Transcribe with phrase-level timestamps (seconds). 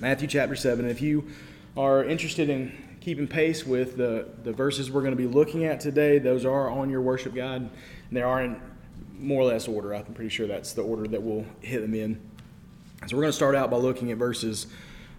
[0.00, 0.88] Matthew chapter 7.
[0.88, 1.26] If you
[1.76, 5.80] are interested in keeping pace with the, the verses we're going to be looking at
[5.80, 7.62] today, those are on your worship guide.
[7.62, 7.70] And
[8.12, 8.60] they are in
[9.18, 9.92] more or less order.
[9.96, 12.20] I'm pretty sure that's the order that we'll hit them in.
[13.08, 14.68] So we're going to start out by looking at verses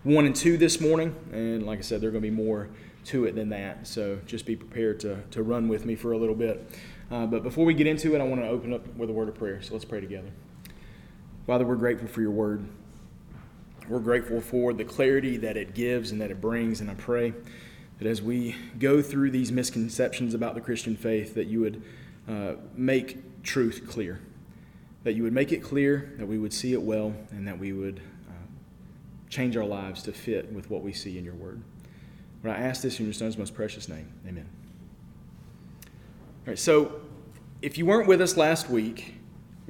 [0.04, 1.14] 1 and 2 this morning.
[1.34, 2.70] And like I said, there are going to be more
[3.05, 3.86] to it than that.
[3.86, 6.80] So just be prepared to, to run with me for a little bit.
[7.11, 9.27] Uh, but before we get into it, I want to open up with a word
[9.27, 9.61] of prayer.
[9.61, 10.30] So let's pray together.
[11.46, 12.66] Father, we're grateful for your word.
[13.90, 16.80] We're grateful for the clarity that it gives and that it brings.
[16.80, 17.34] And I pray
[17.97, 21.82] that as we go through these misconceptions about the Christian faith, that you would
[22.28, 24.21] uh, make truth clear.
[25.04, 27.74] That you would make it clear, that we would see it well, and that we
[27.74, 28.00] would
[28.30, 28.32] uh,
[29.28, 31.60] change our lives to fit with what we see in your word.
[32.44, 34.08] But I ask this in your son's most precious name.
[34.28, 34.47] Amen.
[35.86, 37.02] All right, so
[37.64, 39.16] if you weren't with us last week,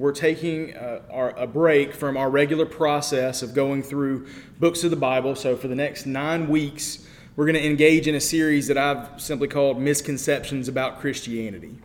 [0.00, 4.26] we're taking uh, our, a break from our regular process of going through
[4.58, 5.36] books of the Bible.
[5.36, 9.20] So, for the next nine weeks, we're going to engage in a series that I've
[9.20, 11.76] simply called Misconceptions About Christianity.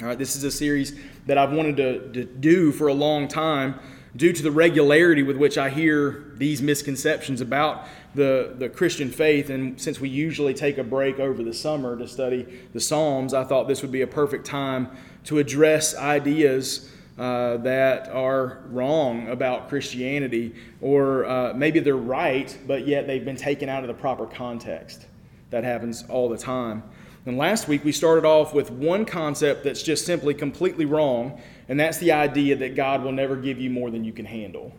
[0.00, 3.28] All right, this is a series that I've wanted to, to do for a long
[3.28, 3.78] time
[4.16, 7.86] due to the regularity with which I hear these misconceptions about
[8.16, 9.50] the, the Christian faith.
[9.50, 13.44] And since we usually take a break over the summer to study the Psalms, I
[13.44, 14.88] thought this would be a perfect time
[15.24, 22.86] to address ideas uh, that are wrong about Christianity, or uh, maybe they're right, but
[22.86, 25.06] yet they've been taken out of the proper context.
[25.50, 26.82] That happens all the time.
[27.26, 31.78] And last week we started off with one concept that's just simply completely wrong, and
[31.78, 34.72] that's the idea that God will never give you more than you can handle.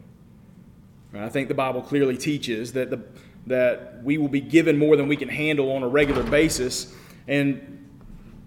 [1.13, 3.02] I think the Bible clearly teaches that, the,
[3.47, 6.94] that we will be given more than we can handle on a regular basis,
[7.30, 7.72] and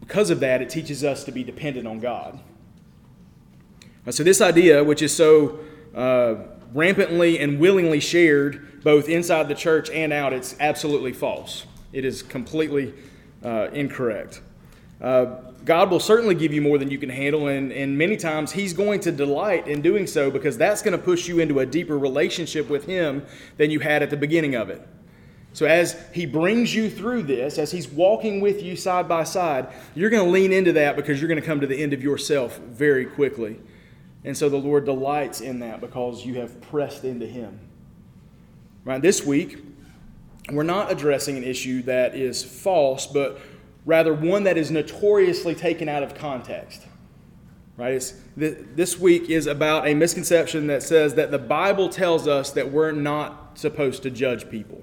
[0.00, 2.39] because of that, it teaches us to be dependent on God.
[4.10, 5.58] So, this idea, which is so
[5.94, 6.36] uh,
[6.72, 11.66] rampantly and willingly shared both inside the church and out, it's absolutely false.
[11.92, 12.94] It is completely
[13.44, 14.40] uh, incorrect.
[15.00, 15.26] Uh,
[15.64, 18.72] God will certainly give you more than you can handle, and, and many times He's
[18.72, 21.98] going to delight in doing so because that's going to push you into a deeper
[21.98, 23.26] relationship with Him
[23.58, 24.86] than you had at the beginning of it.
[25.52, 29.68] So, as He brings you through this, as He's walking with you side by side,
[29.94, 32.02] you're going to lean into that because you're going to come to the end of
[32.02, 33.58] yourself very quickly.
[34.24, 37.58] And so the Lord delights in that because you have pressed into Him.
[38.84, 39.58] Right, this week,
[40.50, 43.38] we're not addressing an issue that is false, but
[43.84, 46.82] rather one that is notoriously taken out of context.
[47.76, 47.94] Right?
[47.94, 52.72] It's, this week is about a misconception that says that the Bible tells us that
[52.72, 54.82] we're not supposed to judge people.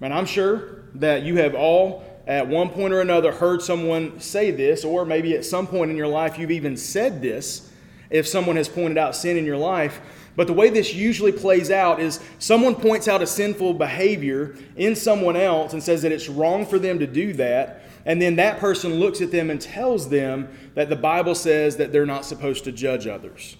[0.00, 4.50] And I'm sure that you have all, at one point or another, heard someone say
[4.50, 7.70] this, or maybe at some point in your life you've even said this
[8.14, 10.00] if someone has pointed out sin in your life.
[10.36, 14.94] But the way this usually plays out is someone points out a sinful behavior in
[14.94, 17.82] someone else and says that it's wrong for them to do that.
[18.06, 21.92] And then that person looks at them and tells them that the Bible says that
[21.92, 23.56] they're not supposed to judge others.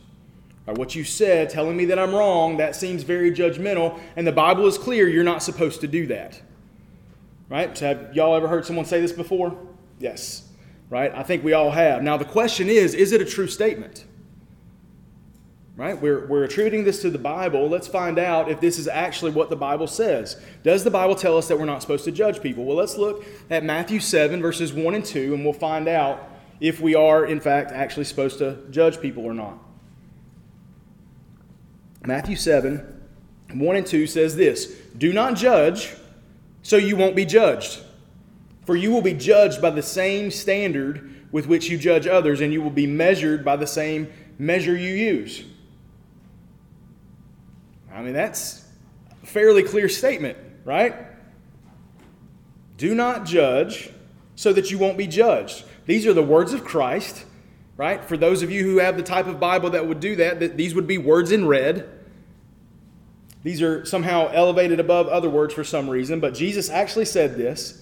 [0.67, 4.01] Or what you said, telling me that I'm wrong, that seems very judgmental.
[4.15, 6.41] And the Bible is clear you're not supposed to do that.
[7.49, 7.77] Right?
[7.77, 9.57] So have y'all ever heard someone say this before?
[9.99, 10.49] Yes.
[10.91, 11.13] Right?
[11.13, 12.03] I think we all have.
[12.03, 14.05] Now the question is is it a true statement?
[15.77, 16.01] Right?
[16.01, 17.69] We're, we're attributing this to the Bible.
[17.69, 20.41] Let's find out if this is actually what the Bible says.
[20.63, 22.65] Does the Bible tell us that we're not supposed to judge people?
[22.65, 26.31] Well, let's look at Matthew 7, verses 1 and 2, and we'll find out
[26.61, 29.59] if we are, in fact, actually supposed to judge people or not.
[32.07, 33.03] Matthew 7,
[33.53, 35.95] 1 and 2 says this Do not judge,
[36.63, 37.81] so you won't be judged.
[38.65, 42.53] For you will be judged by the same standard with which you judge others, and
[42.53, 45.45] you will be measured by the same measure you use.
[47.95, 48.65] I mean, that's
[49.23, 50.95] a fairly clear statement, right?
[52.77, 53.91] Do not judge
[54.35, 55.65] so that you won't be judged.
[55.87, 57.25] These are the words of Christ,
[57.77, 58.05] right?
[58.05, 60.57] For those of you who have the type of Bible that would do that, that
[60.57, 61.89] these would be words in red.
[63.45, 67.81] These are somehow elevated above other words for some reason, but Jesus actually said this.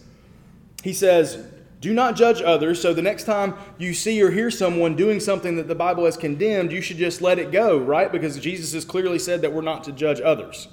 [0.82, 1.46] He says,
[1.82, 5.56] do not judge others, so the next time you see or hear someone doing something
[5.56, 8.10] that the Bible has condemned, you should just let it go, right?
[8.10, 10.68] Because Jesus has clearly said that we're not to judge others.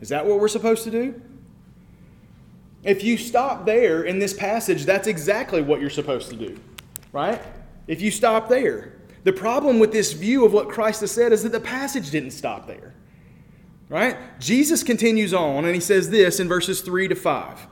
[0.00, 1.20] Is that what we're supposed to do?
[2.82, 6.58] If you stop there in this passage, that's exactly what you're supposed to do,
[7.12, 7.42] right?
[7.86, 8.94] If you stop there.
[9.24, 12.30] The problem with this view of what Christ has said is that the passage didn't
[12.30, 12.94] stop there,
[13.90, 14.16] right?
[14.40, 17.66] Jesus continues on and he says this in verses 3 to 5.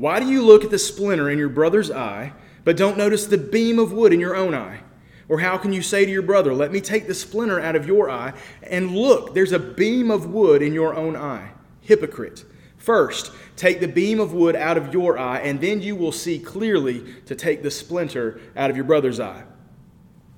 [0.00, 2.32] Why do you look at the splinter in your brother's eye,
[2.64, 4.80] but don't notice the beam of wood in your own eye?
[5.28, 7.86] Or how can you say to your brother, Let me take the splinter out of
[7.86, 8.32] your eye,
[8.62, 11.50] and look, there's a beam of wood in your own eye?
[11.82, 12.46] hypocrite.
[12.78, 16.38] First, take the beam of wood out of your eye, and then you will see
[16.38, 19.42] clearly to take the splinter out of your brother's eye.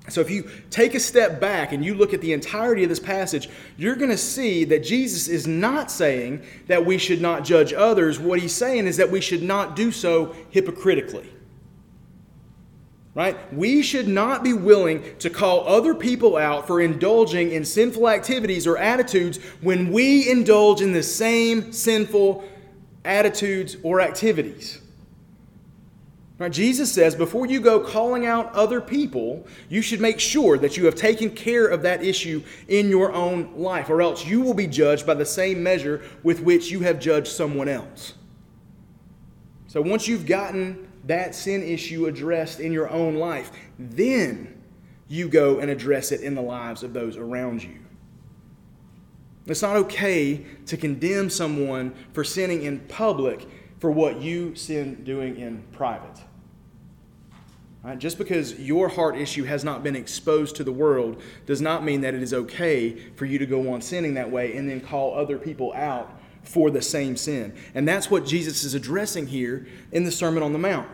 [0.09, 2.99] So, if you take a step back and you look at the entirety of this
[2.99, 7.71] passage, you're going to see that Jesus is not saying that we should not judge
[7.71, 8.19] others.
[8.19, 11.29] What he's saying is that we should not do so hypocritically.
[13.15, 13.37] Right?
[13.53, 18.67] We should not be willing to call other people out for indulging in sinful activities
[18.67, 22.43] or attitudes when we indulge in the same sinful
[23.05, 24.81] attitudes or activities.
[26.39, 30.77] Right, Jesus says before you go calling out other people, you should make sure that
[30.77, 34.55] you have taken care of that issue in your own life, or else you will
[34.55, 38.15] be judged by the same measure with which you have judged someone else.
[39.67, 44.59] So once you've gotten that sin issue addressed in your own life, then
[45.07, 47.77] you go and address it in the lives of those around you.
[49.45, 53.47] It's not okay to condemn someone for sinning in public
[53.83, 56.21] for what you sin doing in private.
[57.83, 57.99] Right?
[57.99, 61.99] Just because your heart issue has not been exposed to the world does not mean
[61.99, 65.13] that it is okay for you to go on sinning that way and then call
[65.13, 67.53] other people out for the same sin.
[67.75, 70.87] And that's what Jesus is addressing here in the Sermon on the Mount.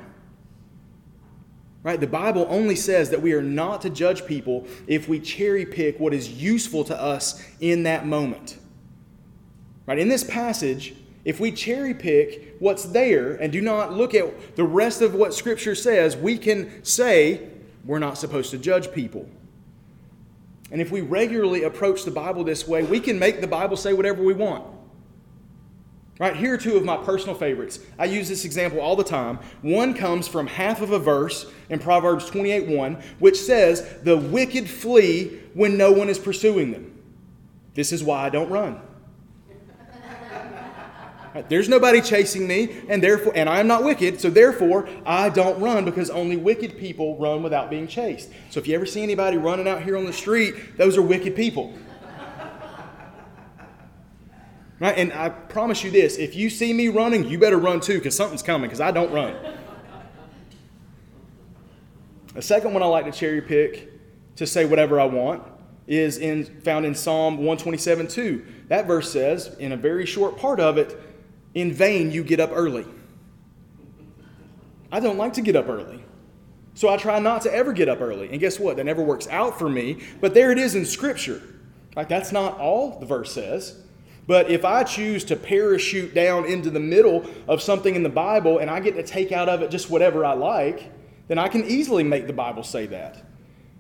[1.84, 2.00] Right?
[2.00, 6.00] The Bible only says that we are not to judge people if we cherry pick
[6.00, 8.58] what is useful to us in that moment.
[9.86, 10.00] Right?
[10.00, 10.96] In this passage,
[11.26, 15.34] if we cherry pick what's there and do not look at the rest of what
[15.34, 17.50] Scripture says, we can say
[17.86, 19.30] we're not supposed to judge people.
[20.72, 23.94] And if we regularly approach the Bible this way, we can make the Bible say
[23.94, 24.66] whatever we want.
[26.20, 27.80] Right, here are two of my personal favorites.
[27.98, 29.40] I use this example all the time.
[29.62, 34.70] One comes from half of a verse in Proverbs 28 1, which says, The wicked
[34.70, 37.00] flee when no one is pursuing them.
[37.74, 38.82] This is why I don't run.
[41.48, 45.60] There's nobody chasing me, and therefore, and I am not wicked, so therefore I don't
[45.60, 48.30] run because only wicked people run without being chased.
[48.50, 51.36] So if you ever see anybody running out here on the street, those are wicked
[51.36, 51.74] people.
[54.80, 54.98] Right?
[54.98, 58.16] And I promise you this if you see me running, you better run too because
[58.16, 59.36] something's coming because I don't run.
[62.34, 63.90] The second one I like to cherry pick
[64.38, 65.44] to say whatever I want
[65.86, 68.46] is in, found in Psalm 127 2.
[68.70, 70.98] That verse says, in a very short part of it,
[71.54, 72.86] in vain you get up early.
[74.92, 76.04] I don't like to get up early.
[76.74, 78.30] So I try not to ever get up early.
[78.30, 78.78] And guess what?
[78.78, 80.02] That never works out for me.
[80.22, 81.42] But there it is in Scripture.
[81.96, 83.82] Like, that's not all the verse says.
[84.28, 88.60] But if I choose to parachute down into the middle of something in the Bible
[88.60, 90.92] and I get to take out of it just whatever I like,
[91.28, 93.26] then I can easily make the Bible say that.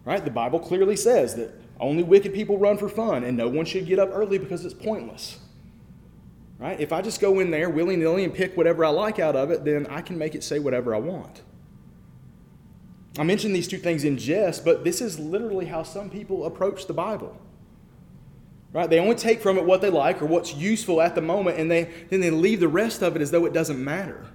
[0.05, 0.23] Right?
[0.23, 3.85] The Bible clearly says that only wicked people run for fun and no one should
[3.85, 5.39] get up early because it's pointless.
[6.59, 6.77] Right?
[6.79, 9.49] If I just go in there willy nilly and pick whatever I like out of
[9.49, 11.41] it, then I can make it say whatever I want.
[13.17, 16.85] I mentioned these two things in jest, but this is literally how some people approach
[16.85, 17.35] the Bible.
[18.73, 18.89] Right?
[18.89, 21.71] They only take from it what they like or what's useful at the moment, and
[21.71, 24.27] they, then they leave the rest of it as though it doesn't matter.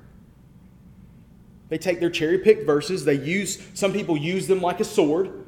[1.68, 5.43] They take their cherry picked verses, they use, some people use them like a sword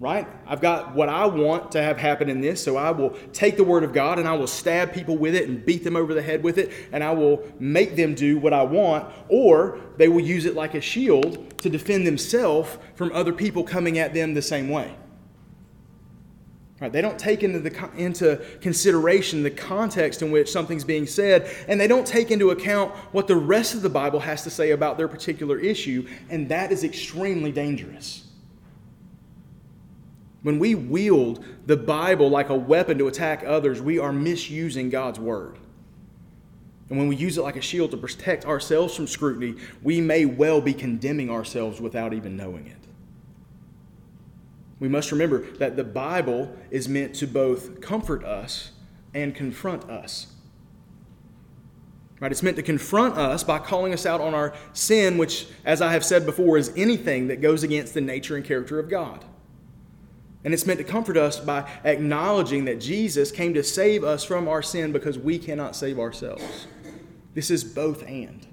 [0.00, 0.28] right?
[0.46, 3.64] I've got what I want to have happen in this, so I will take the
[3.64, 6.22] Word of God and I will stab people with it and beat them over the
[6.22, 10.20] head with it, and I will make them do what I want, or they will
[10.20, 14.42] use it like a shield to defend themselves from other people coming at them the
[14.42, 14.94] same way.
[16.80, 21.50] Right, they don't take into, the, into consideration the context in which something's being said,
[21.66, 24.70] and they don't take into account what the rest of the Bible has to say
[24.70, 28.27] about their particular issue, and that is extremely dangerous.
[30.42, 35.18] When we wield the Bible like a weapon to attack others, we are misusing God's
[35.18, 35.58] Word.
[36.88, 40.24] And when we use it like a shield to protect ourselves from scrutiny, we may
[40.24, 42.76] well be condemning ourselves without even knowing it.
[44.80, 48.70] We must remember that the Bible is meant to both comfort us
[49.12, 50.28] and confront us.
[52.20, 52.32] Right?
[52.32, 55.92] It's meant to confront us by calling us out on our sin, which, as I
[55.92, 59.24] have said before, is anything that goes against the nature and character of God.
[60.44, 64.48] And it's meant to comfort us by acknowledging that Jesus came to save us from
[64.48, 66.66] our sin because we cannot save ourselves.
[67.34, 68.46] This is both and.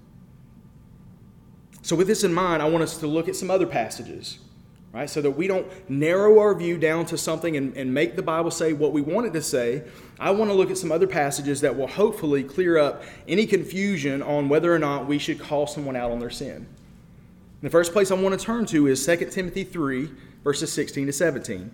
[1.81, 4.39] So, with this in mind, I want us to look at some other passages,
[4.91, 5.07] right?
[5.07, 8.49] So that we don't narrow our view down to something and, and make the Bible
[8.49, 9.83] say what we want it to say.
[10.19, 14.23] I want to look at some other passages that will hopefully clear up any confusion
[14.23, 16.65] on whether or not we should call someone out on their sin.
[17.61, 20.09] The first place I want to turn to is 2 Timothy 3,
[20.45, 21.71] verses 16 to 17.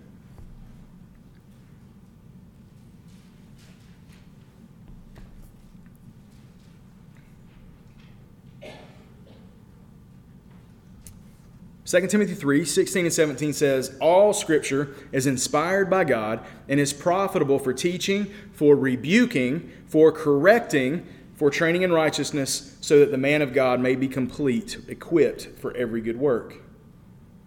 [11.84, 16.94] Second Timothy 3, 16 and 17 says, All scripture is inspired by God and is
[16.94, 23.42] profitable for teaching, for rebuking, for correcting, for training in righteousness, so that the man
[23.42, 26.61] of God may be complete, equipped for every good work.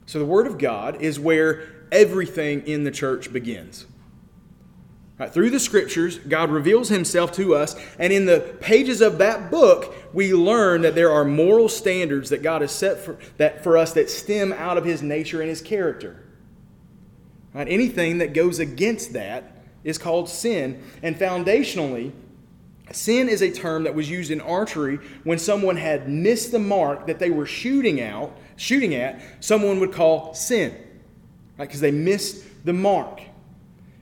[0.06, 3.86] So the Word of God is where everything in the church begins.
[5.18, 9.50] Right, through the scriptures, God reveals himself to us, and in the pages of that
[9.50, 13.78] book, we learn that there are moral standards that God has set for, that, for
[13.78, 16.22] us that stem out of his nature and his character.
[17.54, 22.12] Right, anything that goes against that is called sin, and foundationally,
[22.92, 27.08] sin is a term that was used in archery when someone had missed the mark
[27.08, 30.72] that they were shooting out, shooting at, someone would call sin,
[31.58, 31.68] right?
[31.68, 33.22] Because they missed the mark.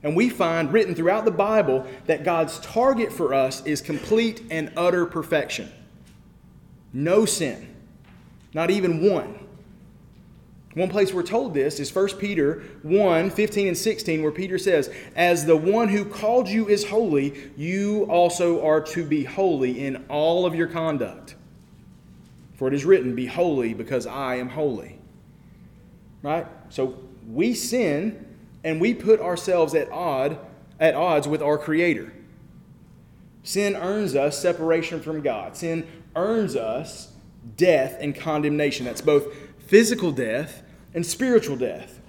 [0.04, 4.72] And we find written throughout the Bible that God's target for us is complete and
[4.76, 5.72] utter perfection.
[6.92, 7.74] No sin,
[8.54, 9.40] not even one.
[10.76, 14.92] One place we're told this is 1 Peter 1 15 and 16, where Peter says,
[15.16, 20.04] As the one who called you is holy, you also are to be holy in
[20.10, 21.36] all of your conduct.
[22.64, 24.98] For it is written, Be holy because I am holy.
[26.22, 26.48] Right?
[26.70, 28.26] So we sin
[28.64, 30.38] and we put ourselves at odd
[30.80, 32.14] at odds with our creator.
[33.44, 35.58] Sin earns us separation from God.
[35.58, 37.12] Sin earns us
[37.58, 38.86] death and condemnation.
[38.86, 39.36] That's both
[39.68, 42.00] physical death and spiritual death.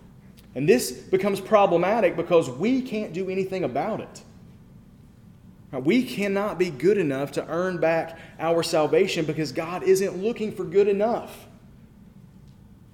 [0.55, 4.23] And this becomes problematic because we can't do anything about it.
[5.75, 10.53] Uh, we cannot be good enough to earn back our salvation because God isn't looking
[10.53, 11.47] for good enough.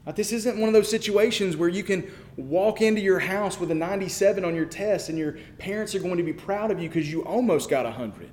[0.06, 3.70] Uh, this isn't one of those situations where you can walk into your house with
[3.70, 6.88] a 97 on your test and your parents are going to be proud of you
[6.88, 8.30] because you almost got 100.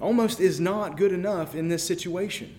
[0.00, 2.54] Almost is not good enough in this situation.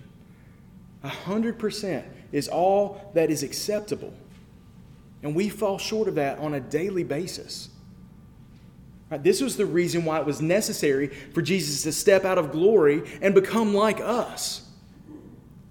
[1.04, 2.04] 100%
[2.34, 4.14] is all that is acceptable.
[5.24, 7.70] And we fall short of that on a daily basis.
[9.10, 12.52] Right, this was the reason why it was necessary for Jesus to step out of
[12.52, 14.70] glory and become like us.
[15.10, 15.14] I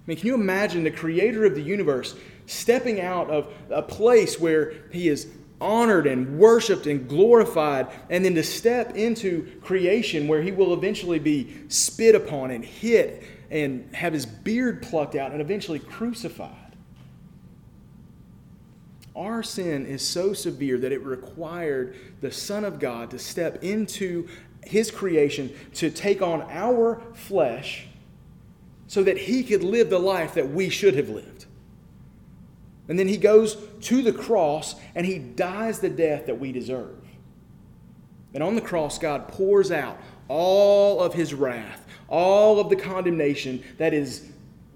[0.06, 2.14] mean, can you imagine the creator of the universe
[2.46, 5.26] stepping out of a place where he is
[5.60, 11.18] honored and worshiped and glorified, and then to step into creation where he will eventually
[11.18, 16.65] be spit upon and hit and have his beard plucked out and eventually crucified?
[19.16, 24.28] Our sin is so severe that it required the Son of God to step into
[24.66, 27.86] his creation to take on our flesh
[28.88, 31.46] so that he could live the life that we should have lived.
[32.88, 36.96] And then he goes to the cross and he dies the death that we deserve.
[38.34, 43.64] And on the cross, God pours out all of his wrath, all of the condemnation
[43.78, 44.30] that is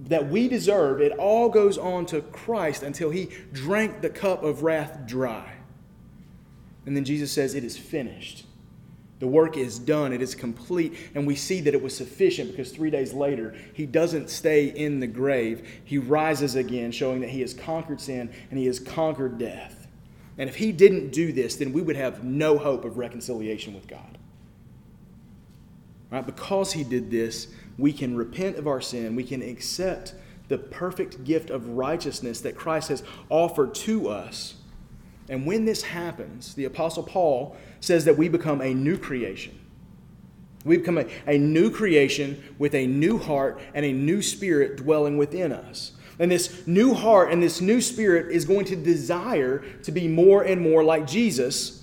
[0.09, 1.01] that we deserve.
[1.01, 5.55] It all goes on to Christ until he drank the cup of wrath dry.
[6.87, 8.47] And then Jesus says, It is finished.
[9.21, 12.73] The work is done, it is complete, and we see that it was sufficient because
[12.73, 15.83] three days later, he doesn't stay in the grave.
[15.85, 19.89] He rises again, showing that he has conquered sin and he has conquered death.
[20.39, 23.87] And if he didn't do this, then we would have no hope of reconciliation with
[23.87, 24.17] God.
[26.11, 26.25] Right?
[26.25, 27.49] Because he did this,
[27.81, 30.15] we can repent of our sin, we can accept
[30.49, 34.55] the perfect gift of righteousness that Christ has offered to us.
[35.29, 39.59] And when this happens, the Apostle Paul says that we become a new creation.
[40.65, 45.17] We become a, a new creation with a new heart and a new spirit dwelling
[45.17, 45.93] within us.
[46.19, 50.43] And this new heart and this new spirit is going to desire to be more
[50.43, 51.80] and more like Jesus.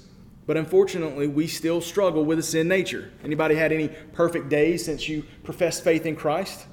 [0.48, 3.12] But unfortunately, we still struggle with a sin nature.
[3.24, 6.66] Anybody had any perfect days since you professed faith in Christ?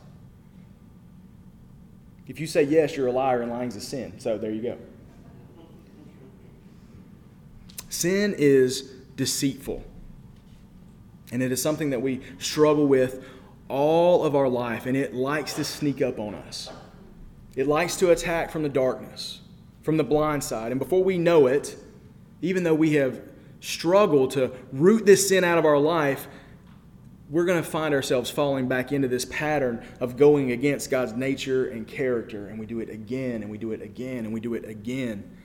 [2.29, 4.15] If you say yes, you're a liar and lying's a sin.
[4.19, 4.79] So there you go.
[7.89, 8.83] Sin is
[9.17, 9.85] deceitful.
[11.33, 13.25] And it is something that we struggle with
[13.69, 16.71] all of our life, and it likes to sneak up on us.
[17.57, 19.41] It likes to attack from the darkness,
[19.83, 20.71] from the blind side.
[20.71, 21.77] And before we know it,
[22.41, 23.21] even though we have
[23.65, 26.29] struggled to root this sin out of our life,
[27.31, 31.69] we're going to find ourselves falling back into this pattern of going against God's nature
[31.69, 32.49] and character.
[32.49, 35.37] And we do it again, and we do it again, and we do it again.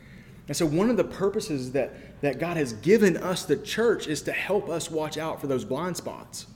[0.49, 4.21] And so, one of the purposes that, that God has given us, the church, is
[4.23, 6.47] to help us watch out for those blind spots.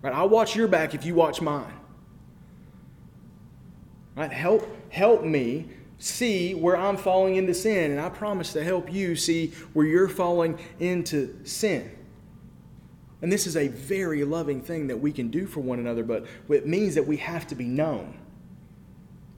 [0.00, 0.14] Right?
[0.14, 1.74] I'll watch your back if you watch mine.
[4.16, 4.32] Right?
[4.32, 5.68] Help, help me
[5.98, 10.08] see where I'm falling into sin, and I promise to help you see where you're
[10.08, 11.90] falling into sin.
[13.20, 16.26] And this is a very loving thing that we can do for one another, but
[16.48, 18.16] it means that we have to be known.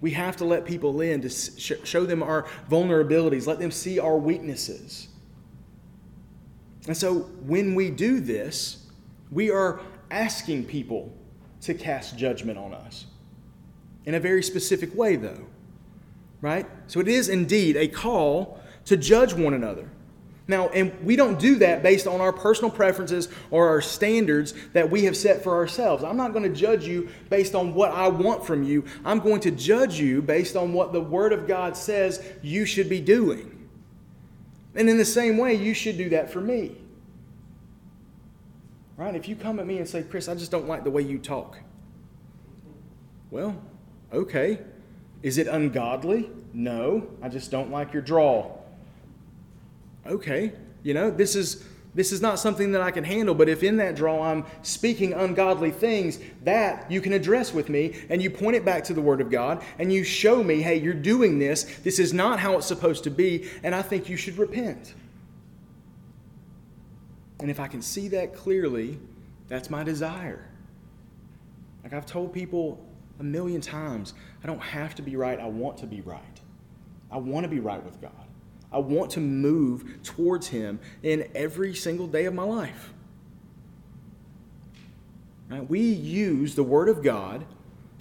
[0.02, 4.17] We have to let people in to show them our vulnerabilities, let them see our
[4.17, 5.09] weaknesses.
[6.87, 8.87] And so when we do this,
[9.31, 11.12] we are asking people
[11.62, 13.07] to cast judgment on us.
[14.07, 15.47] In a very specific way, though.
[16.40, 16.66] Right?
[16.87, 19.90] So it is indeed a call to judge one another.
[20.50, 24.90] Now, and we don't do that based on our personal preferences or our standards that
[24.90, 26.02] we have set for ourselves.
[26.02, 28.85] I'm not going to judge you based on what I want from you.
[29.04, 32.88] I'm going to judge you based on what the Word of God says you should
[32.88, 33.68] be doing.
[34.75, 36.76] And in the same way, you should do that for me.
[38.97, 39.14] Right?
[39.14, 41.18] If you come at me and say, Chris, I just don't like the way you
[41.18, 41.59] talk.
[43.30, 43.56] Well,
[44.12, 44.59] okay.
[45.23, 46.31] Is it ungodly?
[46.53, 47.09] No.
[47.23, 48.57] I just don't like your draw.
[50.07, 53.65] okay, you know, this is this is not something that I can handle, but if
[53.65, 58.31] in that draw I'm speaking ungodly things, that you can address with me and you
[58.31, 61.41] point it back to the Word of God and you show me, hey, you're doing
[61.41, 61.65] this.
[61.83, 64.95] This is not how it's supposed to be, and I think you should repent.
[67.41, 68.99] And if I can see that clearly,
[69.49, 70.47] that's my desire.
[71.83, 72.79] Like I've told people
[73.19, 76.40] a million times, I don't have to be right, I want to be right.
[77.11, 78.12] I want to be right with God.
[78.73, 82.92] I want to move towards Him in every single day of my life.
[85.49, 85.68] Right?
[85.68, 87.44] We use the Word of God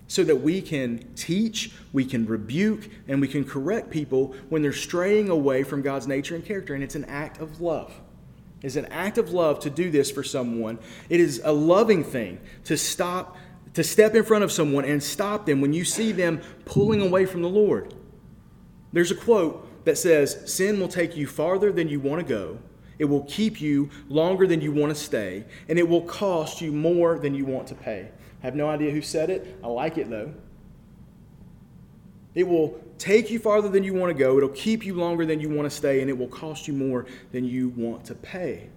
[0.08, 4.74] so that we can teach, we can rebuke, and we can correct people when they're
[4.74, 6.74] straying away from God's nature and character.
[6.74, 7.94] And it's an act of love.
[8.62, 10.80] It's an act of love to do this for someone.
[11.10, 13.38] It is a loving thing to stop,
[13.80, 17.26] to step in front of someone and stop them when you see them pulling away
[17.26, 17.94] from the Lord.
[18.92, 22.60] There's a quote that says sin will take you farther than you want to go,
[22.98, 26.74] it will keep you longer than you want to stay, and it will cost you
[26.74, 28.10] more than you want to pay.
[28.44, 29.58] I have no idea who said it.
[29.64, 30.34] I like it though.
[32.36, 35.40] It will take you farther than you want to go, it'll keep you longer than
[35.40, 38.68] you want to stay, and it will cost you more than you want to pay.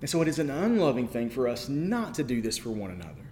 [0.00, 2.90] And so it is an unloving thing for us not to do this for one
[2.90, 3.23] another.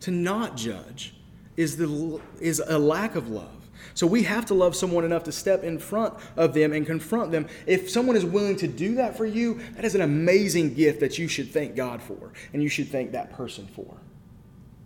[0.00, 1.14] To not judge
[1.56, 3.56] is, the, is a lack of love.
[3.94, 7.32] So we have to love someone enough to step in front of them and confront
[7.32, 7.46] them.
[7.66, 11.18] If someone is willing to do that for you, that is an amazing gift that
[11.18, 13.96] you should thank God for and you should thank that person for.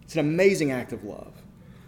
[0.02, 1.32] It's an amazing act of love.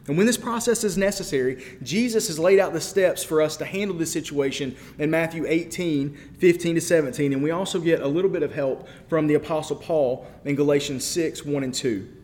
[0.08, 3.64] And when this process is necessary, Jesus has laid out the steps for us to
[3.64, 7.32] handle this situation in Matthew 18, 15 to 17.
[7.32, 11.04] And we also get a little bit of help from the Apostle Paul in Galatians
[11.04, 12.21] 6, 1 and 2.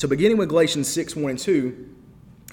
[0.00, 1.94] So, beginning with Galatians 6 1 and 2,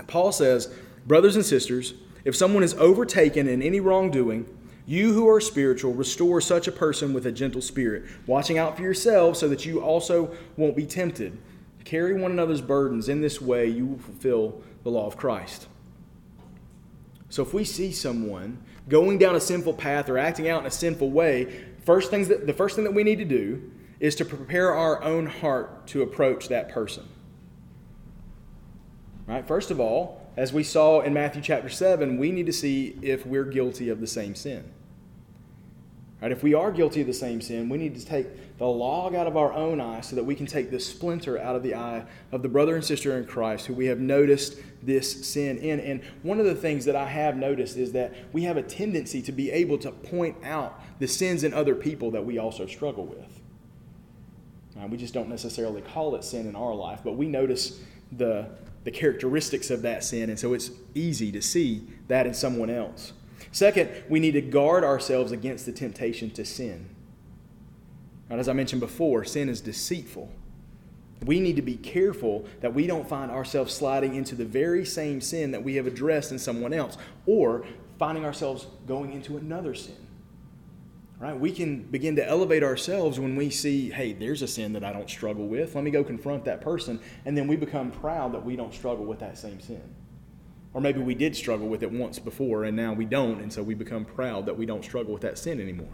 [0.07, 0.69] Paul says,
[1.05, 1.93] Brothers and sisters,
[2.25, 4.45] if someone is overtaken in any wrongdoing,
[4.85, 8.83] you who are spiritual, restore such a person with a gentle spirit, watching out for
[8.83, 11.37] yourselves so that you also won't be tempted.
[11.85, 13.07] Carry one another's burdens.
[13.07, 15.69] In this way, you will fulfill the law of Christ.
[17.29, 20.71] So, if we see someone going down a sinful path or acting out in a
[20.71, 24.25] sinful way, first things that, the first thing that we need to do is to
[24.25, 27.07] prepare our own heart to approach that person.
[29.27, 29.45] Right?
[29.45, 33.25] First of all, as we saw in Matthew chapter 7, we need to see if
[33.25, 34.71] we're guilty of the same sin.
[36.21, 36.31] Right?
[36.31, 39.27] If we are guilty of the same sin, we need to take the log out
[39.27, 42.05] of our own eye so that we can take the splinter out of the eye
[42.31, 45.79] of the brother and sister in Christ who we have noticed this sin in.
[45.81, 49.21] And one of the things that I have noticed is that we have a tendency
[49.23, 53.05] to be able to point out the sins in other people that we also struggle
[53.05, 53.41] with.
[54.89, 57.79] We just don't necessarily call it sin in our life, but we notice
[58.15, 58.47] the
[58.87, 63.11] the characteristics of that sin, and so it's easy to see that in someone else.
[63.51, 66.87] Second, we need to guard ourselves against the temptation to sin.
[68.29, 70.31] As I mentioned before, sin is deceitful.
[71.25, 75.19] We need to be careful that we don't find ourselves sliding into the very same
[75.19, 77.65] sin that we have addressed in someone else, or
[77.99, 80.06] finding ourselves going into another sin.
[81.19, 81.37] Right?
[81.37, 84.93] We can begin to elevate ourselves when we see, hey, there's a sin that I
[84.93, 85.73] don't struggle with.
[85.73, 86.99] Let me go confront that person.
[87.25, 89.81] And then we become proud that we don't struggle with that same sin.
[90.73, 93.41] Or maybe we did struggle with it once before and now we don't.
[93.41, 95.89] And so we become proud that we don't struggle with that sin anymore.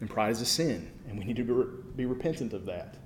[0.00, 0.90] And pride is a sin.
[1.06, 2.96] And we need to be repentant of that.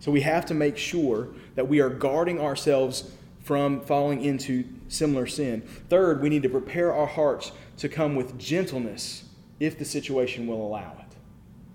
[0.00, 3.12] So we have to make sure that we are guarding ourselves
[3.44, 5.62] from falling into similar sin.
[5.88, 9.27] Third, we need to prepare our hearts to come with gentleness
[9.60, 11.16] if the situation will allow it.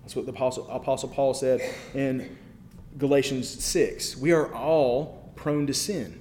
[0.02, 1.60] That's what the Apostle, Apostle Paul said
[1.94, 2.36] in
[2.98, 4.16] Galatians 6.
[4.18, 6.20] We are all prone to sin.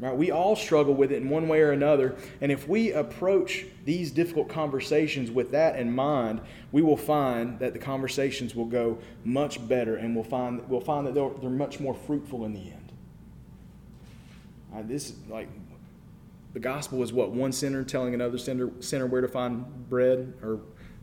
[0.00, 0.16] Right?
[0.16, 2.16] We all struggle with it in one way or another.
[2.40, 6.40] And if we approach these difficult conversations with that in mind,
[6.72, 11.06] we will find that the conversations will go much better and we'll find, we'll find
[11.06, 12.92] that they're, much more fruitful in the end.
[14.72, 14.86] Right?
[14.86, 15.48] This, like,
[16.54, 17.30] the gospel is what?
[17.32, 20.60] One sinner telling another sinner, sinner where to find bread, or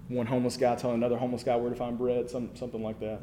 [0.07, 3.21] one homeless guy telling another homeless guy where to find bread, some, something like that.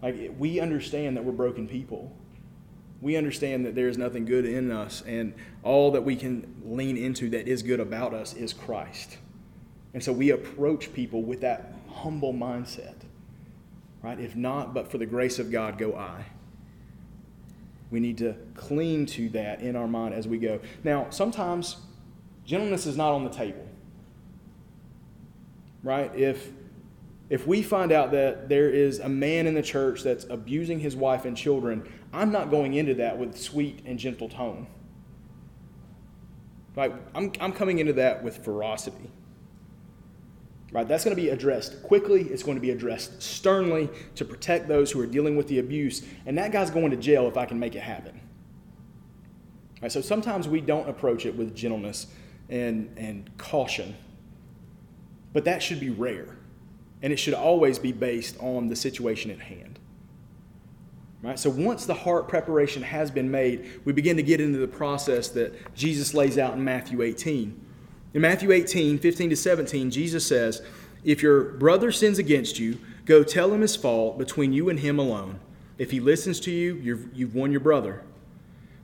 [0.00, 2.16] Like, we understand that we're broken people
[3.00, 6.96] we understand that there is nothing good in us, and all that we can lean
[6.96, 9.16] into that is good about us is Christ.
[9.94, 12.94] And so we approach people with that humble mindset,
[14.02, 14.20] right?
[14.20, 16.26] If not, but for the grace of God, go I.
[17.90, 20.60] We need to cling to that in our mind as we go.
[20.84, 21.76] Now, sometimes
[22.44, 23.66] gentleness is not on the table,
[25.82, 26.14] right?
[26.14, 26.52] If
[27.30, 30.96] if we find out that there is a man in the church that's abusing his
[30.96, 34.66] wife and children, I'm not going into that with sweet and gentle tone.
[36.74, 36.92] Right?
[37.14, 39.10] I'm, I'm coming into that with ferocity.
[40.72, 40.86] Right?
[40.86, 42.22] That's going to be addressed quickly.
[42.22, 46.02] It's going to be addressed sternly to protect those who are dealing with the abuse.
[46.26, 48.20] And that guy's going to jail if I can make it happen.
[49.82, 49.90] Right?
[49.90, 52.06] So sometimes we don't approach it with gentleness
[52.48, 53.96] and, and caution.
[55.32, 56.36] But that should be rare.
[57.02, 59.80] And it should always be based on the situation at hand.
[61.22, 61.38] Right?
[61.38, 65.28] So once the heart preparation has been made, we begin to get into the process
[65.30, 67.66] that Jesus lays out in Matthew 18.
[68.12, 70.62] In Matthew 18, 15 to 17, Jesus says,
[71.04, 74.98] If your brother sins against you, go tell him his fault between you and him
[74.98, 75.38] alone.
[75.78, 76.80] If he listens to you,
[77.14, 78.02] you've won your brother.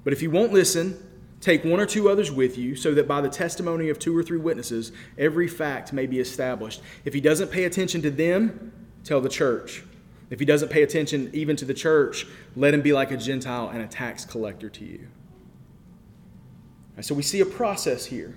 [0.04, 0.96] But if he won't listen,
[1.40, 4.22] take one or two others with you, so that by the testimony of two or
[4.22, 6.80] three witnesses, every fact may be established.
[7.04, 9.82] If he doesn't pay attention to them, tell the church.
[10.30, 13.68] If he doesn't pay attention even to the church, let him be like a Gentile
[13.68, 15.08] and a tax collector to you.
[17.00, 18.36] so we see a process here.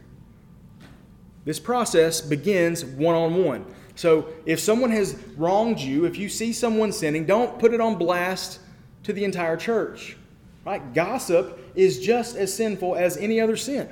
[1.49, 3.65] This process begins one on one.
[3.95, 7.95] So if someone has wronged you, if you see someone sinning, don't put it on
[7.95, 8.59] blast
[9.01, 10.15] to the entire church.
[10.63, 10.93] Right?
[10.93, 13.89] Gossip is just as sinful as any other sin.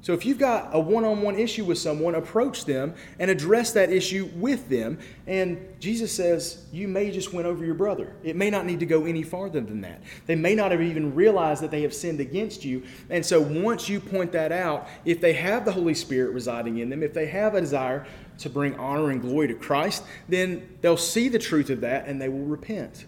[0.00, 3.72] So if you've got a one on one issue with someone, approach them and address
[3.72, 4.98] that issue with them.
[5.26, 8.14] And Jesus says, You may just win over your brother.
[8.22, 10.00] It may not need to go any farther than that.
[10.26, 12.84] They may not have even realized that they have sinned against you.
[13.10, 16.90] And so once you point that out, if they have the Holy Spirit residing in
[16.90, 18.06] them, if they have a desire
[18.38, 22.22] to bring honor and glory to Christ, then they'll see the truth of that and
[22.22, 23.06] they will repent.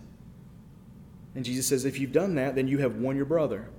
[1.37, 3.71] And Jesus says, If you've done that, then you have won your brother.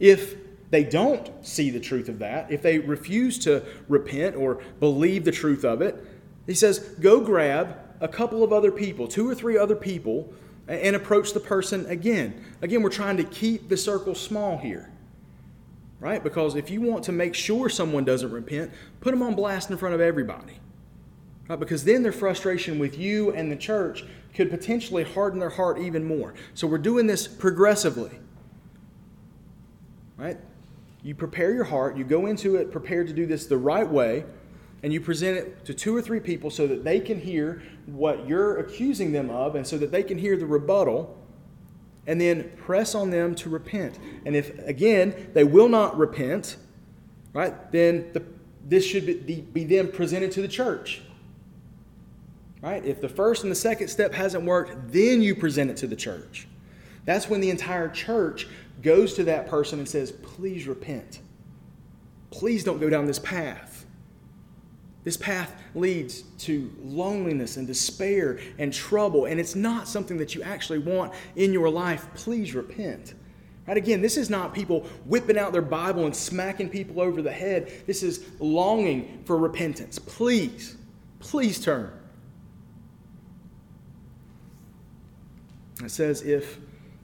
[0.00, 0.36] If
[0.74, 5.30] they don't see the truth of that, if they refuse to repent or believe the
[5.30, 6.04] truth of it,
[6.48, 10.32] he says, go grab a couple of other people, two or three other people,
[10.66, 12.44] and approach the person again.
[12.60, 14.90] Again, we're trying to keep the circle small here,
[16.00, 16.24] right?
[16.24, 19.76] Because if you want to make sure someone doesn't repent, put them on blast in
[19.76, 20.58] front of everybody,
[21.48, 21.60] right?
[21.60, 26.04] Because then their frustration with you and the church could potentially harden their heart even
[26.04, 26.34] more.
[26.54, 28.18] So we're doing this progressively,
[30.16, 30.36] right?
[31.04, 34.24] You prepare your heart, you go into it prepared to do this the right way,
[34.82, 38.26] and you present it to two or three people so that they can hear what
[38.26, 41.16] you're accusing them of and so that they can hear the rebuttal,
[42.06, 43.98] and then press on them to repent.
[44.26, 46.56] And if, again, they will not repent,
[47.32, 48.22] right, then the,
[48.66, 51.02] this should be, be then presented to the church.
[52.62, 52.84] Right?
[52.84, 55.96] If the first and the second step hasn't worked, then you present it to the
[55.96, 56.46] church.
[57.04, 58.48] That's when the entire church
[58.82, 61.20] goes to that person and says, Please repent.
[62.30, 63.86] Please don't go down this path.
[65.04, 70.42] This path leads to loneliness and despair and trouble, and it's not something that you
[70.42, 72.08] actually want in your life.
[72.14, 73.14] Please repent.
[73.66, 73.76] Right?
[73.76, 77.70] Again, this is not people whipping out their Bible and smacking people over the head.
[77.86, 79.98] This is longing for repentance.
[79.98, 80.76] Please,
[81.18, 81.92] please turn.
[85.82, 86.58] It says, if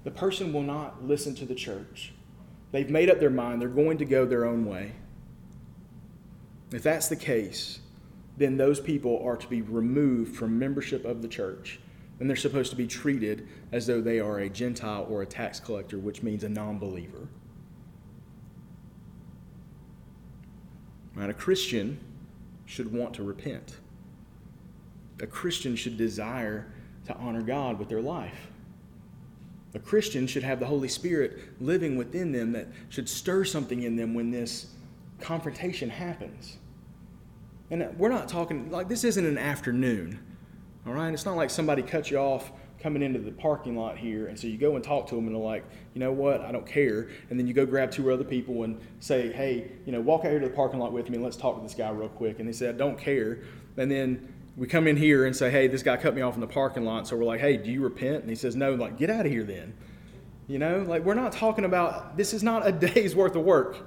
[0.04, 2.12] the person will not listen to the church.
[2.72, 4.92] They've made up their mind, they're going to go their own way.
[6.72, 7.80] If that's the case,
[8.36, 11.80] then those people are to be removed from membership of the church.
[12.20, 15.58] And they're supposed to be treated as though they are a Gentile or a tax
[15.58, 17.28] collector, which means a non believer.
[21.14, 21.30] Right?
[21.30, 21.98] A Christian
[22.66, 23.78] should want to repent.
[25.20, 26.72] A Christian should desire
[27.06, 28.49] to honor God with their life.
[29.74, 33.96] A Christian should have the Holy Spirit living within them that should stir something in
[33.96, 34.66] them when this
[35.20, 36.56] confrontation happens.
[37.70, 40.18] And uh, we're not talking, like, this isn't an afternoon,
[40.87, 41.12] all right?
[41.12, 44.26] It's not like somebody cut you off coming into the parking lot here.
[44.26, 46.50] And so you go and talk to them, and they're like, you know what, I
[46.50, 47.09] don't care.
[47.28, 50.30] And then you go grab two other people and say, hey, you know, walk out
[50.30, 52.40] here to the parking lot with me and let's talk to this guy real quick.
[52.40, 53.40] And they said, I don't care.
[53.76, 56.40] And then we come in here and say, hey, this guy cut me off in
[56.42, 57.09] the parking lot.
[57.09, 58.16] So we're like, hey, do you repent?
[58.16, 58.75] And he says, no.
[58.75, 59.73] Like, get out of here then.
[60.49, 63.79] You know, like we're not talking about, this is not a day's worth of work.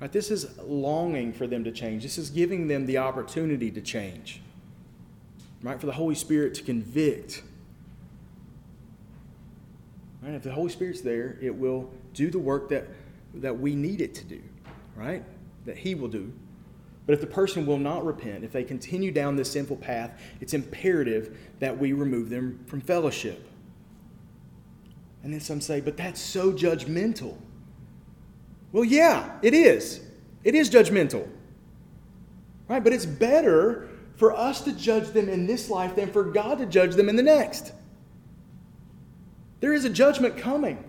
[0.00, 0.10] Right?
[0.10, 2.02] This is longing for them to change.
[2.02, 4.40] This is giving them the opportunity to change.
[5.62, 5.78] Right?
[5.78, 7.42] For the Holy Spirit to convict.
[10.22, 10.32] Right?
[10.32, 12.86] If the Holy Spirit's there, it will do the work that,
[13.34, 14.40] that we need it to do.
[14.96, 15.22] Right?
[15.66, 16.32] That He will do.
[17.08, 20.52] But if the person will not repent, if they continue down this sinful path, it's
[20.52, 23.48] imperative that we remove them from fellowship.
[25.22, 27.38] And then some say, but that's so judgmental.
[28.72, 30.02] Well, yeah, it is.
[30.44, 31.26] It is judgmental.
[32.68, 32.84] Right?
[32.84, 36.66] But it's better for us to judge them in this life than for God to
[36.66, 37.72] judge them in the next.
[39.60, 40.84] There is a judgment coming.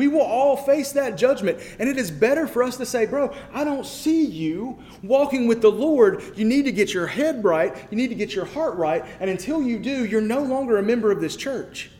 [0.00, 1.58] We will all face that judgment.
[1.78, 5.60] And it is better for us to say, bro, I don't see you walking with
[5.60, 6.22] the Lord.
[6.36, 7.76] You need to get your head right.
[7.90, 9.04] You need to get your heart right.
[9.20, 11.90] And until you do, you're no longer a member of this church.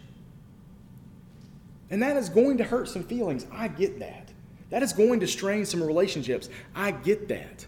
[1.91, 3.45] And that is going to hurt some feelings.
[3.53, 4.31] I get that.
[4.71, 6.49] That is going to strain some relationships.
[6.75, 7.67] I get that.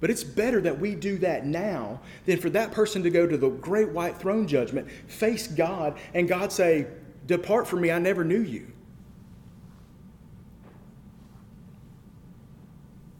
[0.00, 3.36] But it's better that we do that now than for that person to go to
[3.36, 6.86] the great white throne judgment, face God, and God say,
[7.26, 8.72] Depart from me, I never knew you.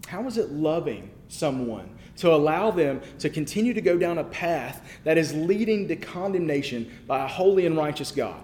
[0.06, 4.98] How is it loving someone to allow them to continue to go down a path
[5.04, 8.42] that is leading to condemnation by a holy and righteous God?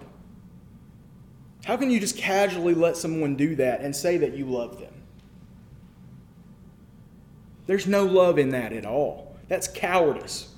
[1.63, 4.93] How can you just casually let someone do that and say that you love them?
[7.65, 9.37] There's no love in that at all.
[9.47, 10.49] That's cowardice.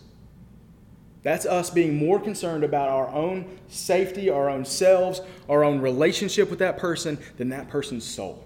[1.21, 6.49] That's us being more concerned about our own safety, our own selves, our own relationship
[6.49, 8.44] with that person than that person's soul.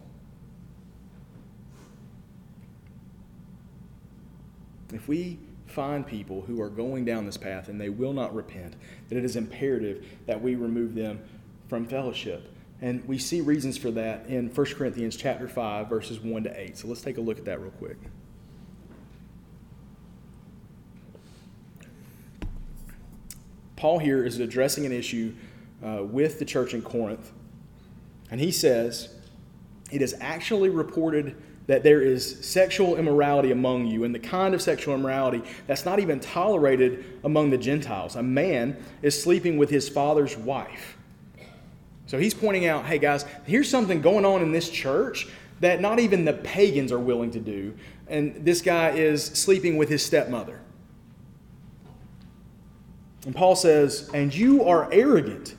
[4.93, 8.75] If we find people who are going down this path and they will not repent,
[9.07, 11.21] then it is imperative that we remove them
[11.67, 12.53] from fellowship.
[12.81, 16.77] And we see reasons for that in 1 Corinthians chapter 5 verses 1 to 8.
[16.77, 17.97] So let's take a look at that real quick.
[23.75, 25.33] Paul here is addressing an issue
[25.85, 27.31] uh, with the church in Corinth.
[28.31, 29.15] And he says,
[29.91, 31.35] It is actually reported
[31.69, 35.99] that there is sexual immorality among you, and the kind of sexual immorality that's not
[35.99, 38.15] even tolerated among the Gentiles.
[38.15, 40.97] A man is sleeping with his father's wife.
[42.07, 45.27] So he's pointing out, hey guys, here's something going on in this church
[45.59, 47.75] that not even the pagans are willing to do.
[48.07, 50.59] And this guy is sleeping with his stepmother.
[53.27, 55.53] And Paul says, And you are arrogant.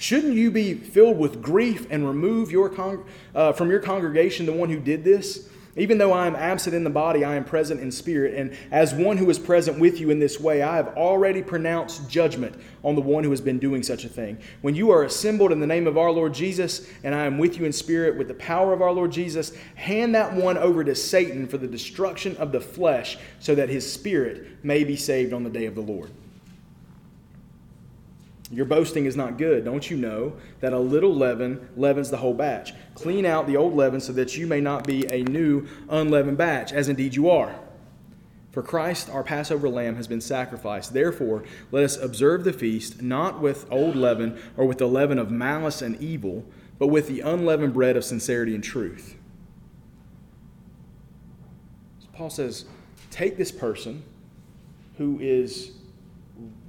[0.00, 4.52] Shouldn't you be filled with grief and remove your con- uh, from your congregation the
[4.52, 5.46] one who did this?
[5.76, 8.32] Even though I am absent in the body, I am present in spirit.
[8.32, 12.08] And as one who is present with you in this way, I have already pronounced
[12.08, 14.38] judgment on the one who has been doing such a thing.
[14.62, 17.58] When you are assembled in the name of our Lord Jesus, and I am with
[17.58, 20.94] you in spirit with the power of our Lord Jesus, hand that one over to
[20.94, 25.44] Satan for the destruction of the flesh, so that his spirit may be saved on
[25.44, 26.10] the day of the Lord.
[28.52, 29.64] Your boasting is not good.
[29.64, 32.72] Don't you know that a little leaven leavens the whole batch?
[32.94, 36.72] Clean out the old leaven so that you may not be a new unleavened batch,
[36.72, 37.54] as indeed you are.
[38.50, 40.92] For Christ, our Passover lamb, has been sacrificed.
[40.92, 45.30] Therefore, let us observe the feast not with old leaven or with the leaven of
[45.30, 46.44] malice and evil,
[46.76, 49.14] but with the unleavened bread of sincerity and truth.
[52.00, 52.64] So Paul says,
[53.12, 54.02] take this person
[54.98, 55.70] who is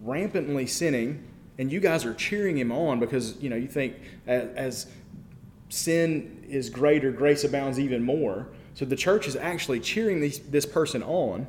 [0.04, 1.24] rampantly sinning
[1.62, 3.96] and you guys are cheering him on because you know you think
[4.26, 4.88] as, as
[5.70, 8.48] sin is greater, grace abounds even more.
[8.74, 11.46] So the church is actually cheering this, this person on.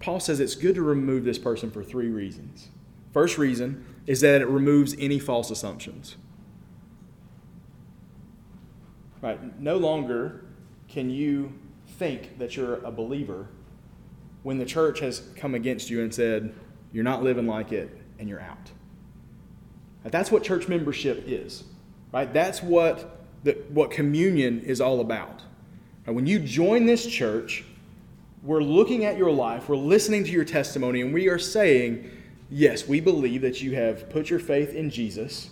[0.00, 2.70] Paul says it's good to remove this person for three reasons.
[3.12, 6.16] First reason is that it removes any false assumptions.
[9.20, 9.60] Right?
[9.60, 10.46] No longer
[10.88, 11.52] can you
[11.98, 13.48] think that you're a believer
[14.44, 16.54] when the church has come against you and said,
[16.90, 18.70] You're not living like it, and you're out.
[20.04, 21.64] That's what church membership is,
[22.12, 22.32] right?
[22.32, 25.42] That's what, the, what communion is all about.
[26.04, 27.64] When you join this church,
[28.44, 32.08] we're looking at your life, we're listening to your testimony, and we are saying,
[32.48, 35.50] yes, we believe that you have put your faith in Jesus,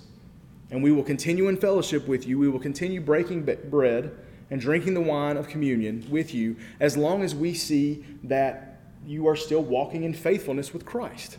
[0.71, 2.39] and we will continue in fellowship with you.
[2.39, 4.17] We will continue breaking bread
[4.51, 9.27] and drinking the wine of communion with you as long as we see that you
[9.27, 11.39] are still walking in faithfulness with Christ.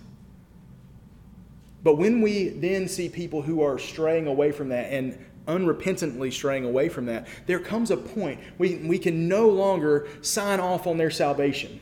[1.85, 6.65] But when we then see people who are straying away from that and unrepentantly straying
[6.65, 10.97] away from that, there comes a point we, we can no longer sign off on
[10.97, 11.79] their salvation.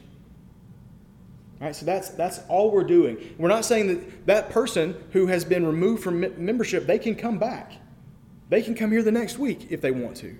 [1.61, 3.33] All right, so that's, that's all we're doing.
[3.37, 7.37] We're not saying that that person who has been removed from membership, they can come
[7.37, 7.71] back.
[8.49, 10.35] They can come here the next week if they want to.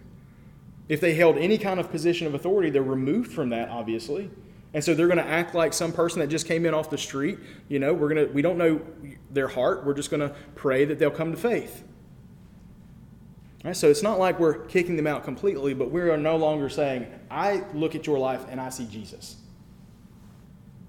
[0.89, 4.29] If they held any kind of position of authority, they're removed from that, obviously.
[4.73, 6.97] And so they're going to act like some person that just came in off the
[6.97, 7.37] street.
[7.69, 8.81] You know, we're going to, we don't know
[9.29, 9.85] their heart.
[9.85, 11.83] We're just going to pray that they'll come to faith.
[13.63, 16.67] Right, so it's not like we're kicking them out completely, but we are no longer
[16.67, 19.37] saying, I look at your life and I see Jesus.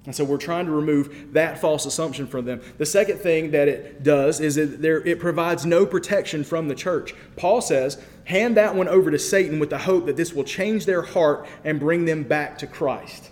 [0.07, 2.61] And so we're trying to remove that false assumption from them.
[2.77, 6.75] The second thing that it does is that there, it provides no protection from the
[6.75, 7.14] church.
[7.37, 10.85] Paul says, hand that one over to Satan with the hope that this will change
[10.85, 13.31] their heart and bring them back to Christ.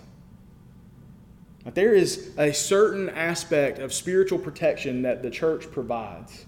[1.65, 6.45] There is a certain aspect of spiritual protection that the church provides.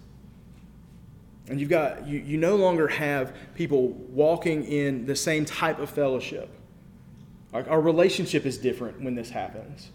[1.47, 5.89] And you've got, you, you no longer have people walking in the same type of
[5.89, 6.49] fellowship.
[7.53, 9.91] Our, our relationship is different when this happens.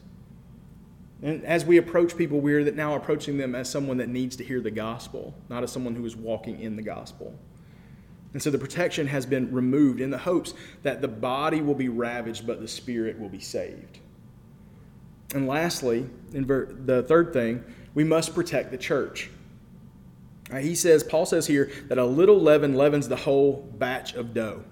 [1.22, 4.44] And as we approach people, we're that now approaching them as someone that needs to
[4.44, 7.34] hear the gospel, not as someone who is walking in the gospel.
[8.32, 11.88] And so the protection has been removed in the hopes that the body will be
[11.88, 13.98] ravaged, but the spirit will be saved.
[15.34, 17.64] And lastly, in ver- the third thing,
[17.94, 19.30] we must protect the church.
[20.50, 24.34] Right, he says, Paul says here that a little leaven leavens the whole batch of
[24.34, 24.64] dough.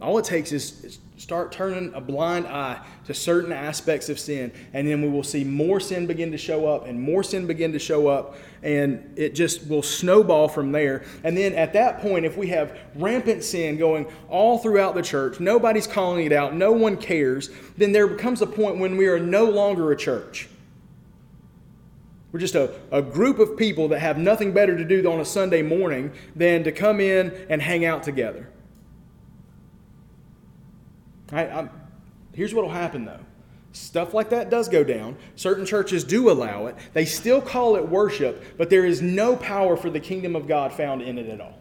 [0.00, 4.86] All it takes is start turning a blind eye to certain aspects of sin, and
[4.86, 7.78] then we will see more sin begin to show up and more sin begin to
[7.78, 11.04] show up, and it just will snowball from there.
[11.24, 15.40] And then at that point, if we have rampant sin going all throughout the church,
[15.40, 19.18] nobody's calling it out, no one cares, then there becomes a point when we are
[19.18, 20.50] no longer a church.
[22.32, 25.24] We're just a, a group of people that have nothing better to do on a
[25.24, 28.50] Sunday morning than to come in and hang out together.
[31.32, 31.68] I,
[32.32, 33.20] here's what will happen though.
[33.72, 35.16] Stuff like that does go down.
[35.34, 36.76] Certain churches do allow it.
[36.94, 40.72] They still call it worship, but there is no power for the kingdom of God
[40.72, 41.58] found in it at all.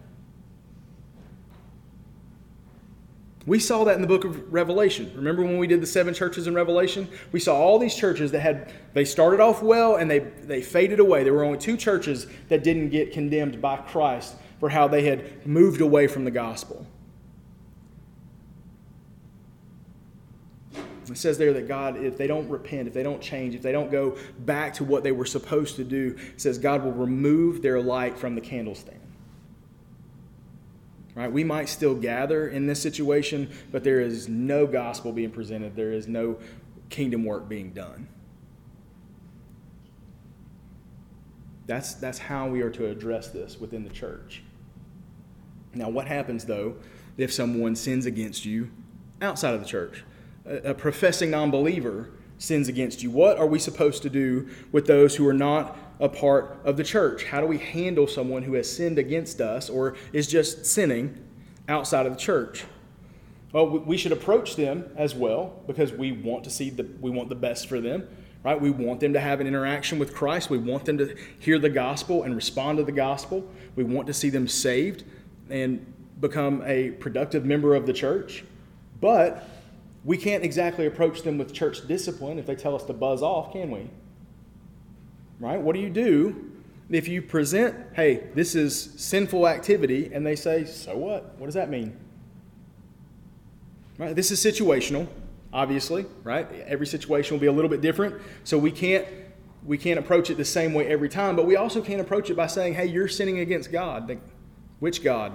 [3.46, 5.12] We saw that in the book of Revelation.
[5.16, 7.08] Remember when we did the seven churches in Revelation?
[7.32, 11.00] We saw all these churches that had, they started off well and they, they faded
[11.00, 11.24] away.
[11.24, 15.46] There were only two churches that didn't get condemned by Christ for how they had
[15.46, 16.88] moved away from the gospel.
[21.10, 23.72] It says there that God, if they don't repent, if they don't change, if they
[23.72, 27.80] don't go back to what they were supposed to do, says God will remove their
[27.80, 29.00] light from the candlestand.
[31.14, 31.32] Right?
[31.32, 35.76] We might still gather in this situation, but there is no gospel being presented.
[35.76, 36.38] There is no
[36.90, 38.10] kingdom work being done.
[41.68, 44.44] That's, that's how we are to address this within the church.
[45.74, 46.76] Now, what happens, though,
[47.18, 48.70] if someone sins against you
[49.22, 50.04] outside of the church?
[50.46, 53.10] A professing non believer sins against you?
[53.12, 56.84] What are we supposed to do with those who are not a part of the
[56.84, 57.26] church?
[57.26, 61.18] How do we handle someone who has sinned against us or is just sinning
[61.68, 62.66] outside of the church?
[63.52, 67.30] Well, we should approach them as well because we want to see the we want
[67.30, 68.06] the best for them,
[68.44, 68.60] right?
[68.60, 70.50] We want them to have an interaction with Christ.
[70.50, 73.48] We want them to hear the gospel and respond to the gospel.
[73.78, 75.06] We want to see them saved
[75.50, 75.86] and
[76.20, 78.44] become a productive member of the church.
[79.00, 79.48] But
[80.06, 83.52] we can't exactly approach them with church discipline if they tell us to buzz off,
[83.52, 83.90] can we?
[85.40, 85.60] Right?
[85.60, 86.52] What do you do
[86.90, 91.36] if you present, hey, this is sinful activity, and they say, so what?
[91.40, 91.98] What does that mean?
[93.98, 94.16] Right?
[94.16, 95.08] This is situational,
[95.52, 96.48] obviously, right?
[96.68, 99.08] Every situation will be a little bit different, so we can't
[99.66, 102.36] we can't approach it the same way every time, but we also can't approach it
[102.36, 104.20] by saying, hey, you're sinning against God.
[104.80, 105.32] Which God?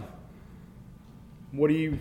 [1.51, 1.99] What do you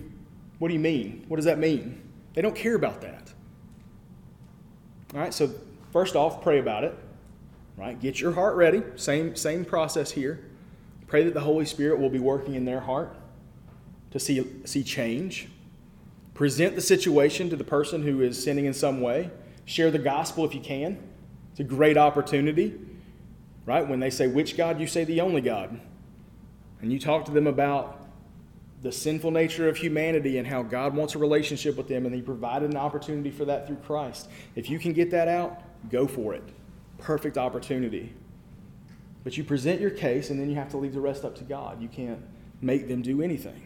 [0.60, 1.26] what do you mean?
[1.28, 2.09] What does that mean?
[2.39, 3.34] They don't care about that.
[5.13, 5.52] All right, so
[5.91, 6.97] first off, pray about it.
[7.75, 7.99] Right?
[7.99, 8.82] Get your heart ready.
[8.95, 10.45] Same, same process here.
[11.06, 13.13] Pray that the Holy Spirit will be working in their heart
[14.12, 15.50] to see, see change.
[16.33, 19.31] Present the situation to the person who is sinning in some way.
[19.65, 20.98] Share the gospel if you can.
[21.52, 22.73] It's a great opportunity.
[23.65, 23.85] Right?
[23.85, 25.77] When they say which God, you say the only God.
[26.81, 27.98] And you talk to them about
[28.82, 32.21] the sinful nature of humanity and how God wants a relationship with them, and He
[32.21, 34.30] provided an opportunity for that through Christ.
[34.56, 36.44] If you can get that out, go for it.
[36.98, 38.13] Perfect opportunity.
[39.23, 41.44] But you present your case, and then you have to leave the rest up to
[41.44, 41.82] God.
[41.82, 42.21] You can't
[42.62, 43.62] make them do anything.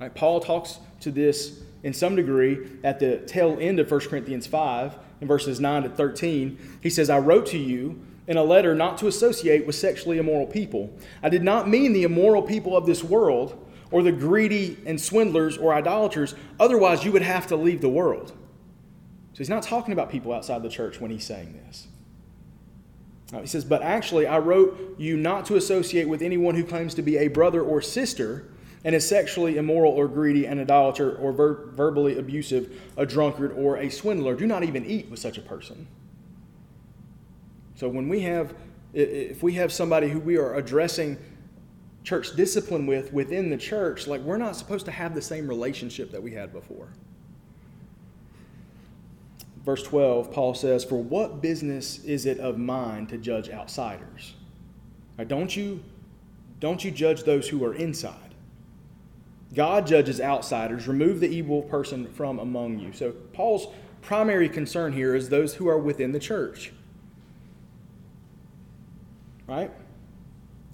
[0.00, 0.12] Right?
[0.12, 4.96] Paul talks to this in some degree at the tail end of 1 Corinthians 5,
[5.20, 6.78] in verses 9 to 13.
[6.82, 10.46] He says, I wrote to you in a letter not to associate with sexually immoral
[10.46, 10.92] people.
[11.22, 13.63] I did not mean the immoral people of this world
[13.94, 16.34] or the greedy and swindlers or idolaters.
[16.58, 18.30] Otherwise, you would have to leave the world.
[18.30, 21.86] So he's not talking about people outside the church when he's saying this.
[23.32, 26.92] Uh, he says, But actually, I wrote you not to associate with anyone who claims
[26.94, 28.48] to be a brother or sister
[28.82, 33.76] and is sexually immoral or greedy, an idolater or ver- verbally abusive, a drunkard or
[33.76, 34.34] a swindler.
[34.34, 35.86] Do not even eat with such a person.
[37.76, 38.54] So when we have,
[38.92, 41.16] if we have somebody who we are addressing
[42.04, 46.12] church discipline with within the church, like we're not supposed to have the same relationship
[46.12, 46.88] that we had before.
[49.64, 54.34] Verse 12, Paul says, For what business is it of mine to judge outsiders?
[55.18, 55.82] Right, don't, you,
[56.60, 58.34] don't you judge those who are inside.
[59.54, 60.86] God judges outsiders.
[60.86, 62.92] Remove the evil person from among you.
[62.92, 63.68] So, Paul's
[64.02, 66.72] primary concern here is those who are within the church.
[69.46, 69.70] Right?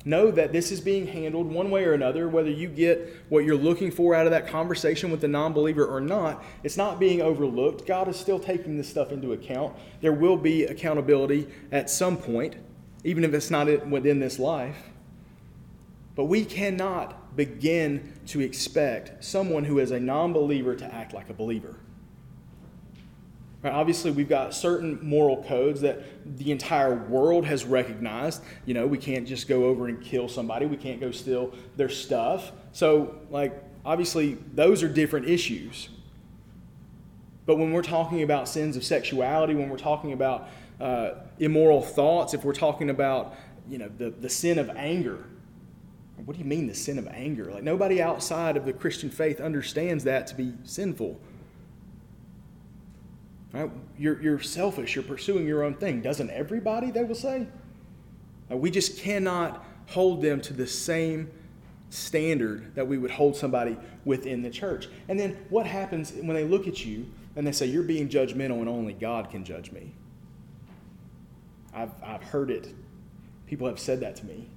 [0.05, 3.55] Know that this is being handled one way or another, whether you get what you're
[3.55, 6.43] looking for out of that conversation with the non believer or not.
[6.65, 7.87] It's not being overlooked.
[7.87, 9.77] God is still taking this stuff into account.
[10.01, 12.57] There will be accountability at some point,
[13.05, 14.77] even if it's not within this life.
[16.15, 21.29] But we cannot begin to expect someone who is a non believer to act like
[21.29, 21.77] a believer.
[23.63, 23.73] Right?
[23.73, 26.03] Obviously, we've got certain moral codes that
[26.39, 28.43] the entire world has recognized.
[28.65, 31.91] You know, we can't just go over and kill somebody, we can't go steal their
[31.91, 32.53] stuff.
[32.73, 35.91] So, like, obviously, those are different issues.
[37.45, 40.49] But when we're talking about sins of sexuality, when we're talking about
[40.81, 43.35] uh, immoral thoughts, if we're talking about,
[43.69, 45.27] you know, the, the sin of anger,
[46.25, 47.51] what do you mean the sin of anger?
[47.51, 51.21] Like, nobody outside of the Christian faith understands that to be sinful.
[53.53, 53.71] Right?
[53.99, 54.95] You're, you're selfish.
[54.95, 56.01] You're pursuing your own thing.
[56.03, 57.47] Doesn't everybody, they will say?
[58.51, 61.31] Uh, we just cannot hold them to the same
[61.91, 64.89] standard that we would hold somebody within the church.
[65.09, 68.61] And then what happens when they look at you and they say, You're being judgmental
[68.61, 69.93] and only God can judge me?
[71.75, 72.73] I've, I've heard it.
[73.47, 74.49] People have said that to me.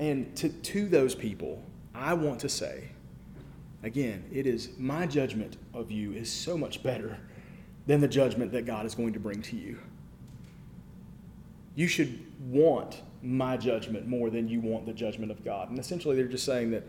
[0.00, 1.62] And to, to those people,
[1.94, 2.88] I want to say,
[3.82, 7.18] again, it is my judgment of you is so much better
[7.88, 9.78] than the judgment that God is going to bring to you.
[11.74, 15.70] You should want my judgment more than you want the judgment of God.
[15.70, 16.86] And essentially, they're just saying that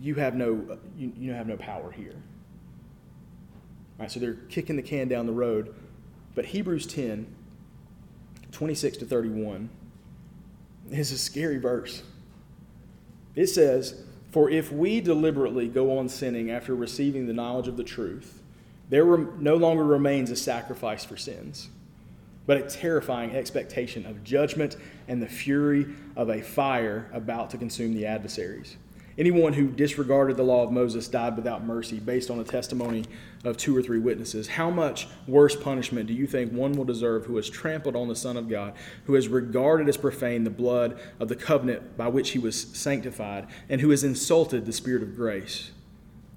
[0.00, 2.16] you have no, you, you have no power here.
[3.98, 5.72] All right, so they're kicking the can down the road.
[6.34, 7.32] But Hebrews 10,
[8.50, 9.70] 26 to 31,
[10.90, 12.02] is a scary verse.
[13.36, 17.84] It says, For if we deliberately go on sinning after receiving the knowledge of the
[17.84, 18.39] truth,
[18.90, 21.70] there no longer remains a sacrifice for sins,
[22.46, 24.76] but a terrifying expectation of judgment
[25.08, 25.86] and the fury
[26.16, 28.76] of a fire about to consume the adversaries.
[29.16, 33.04] Anyone who disregarded the law of Moses died without mercy based on the testimony
[33.44, 34.48] of two or three witnesses.
[34.48, 38.16] How much worse punishment do you think one will deserve who has trampled on the
[38.16, 38.72] Son of God,
[39.04, 43.46] who has regarded as profane the blood of the covenant by which he was sanctified,
[43.68, 45.70] and who has insulted the Spirit of grace?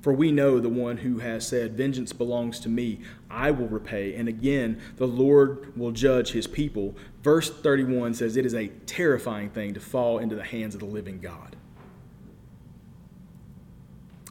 [0.03, 2.99] For we know the one who has said, Vengeance belongs to me,
[3.29, 4.15] I will repay.
[4.15, 6.93] And again, the Lord will judge his people.
[7.21, 10.85] Verse 31 says, It is a terrifying thing to fall into the hands of the
[10.85, 11.55] living God.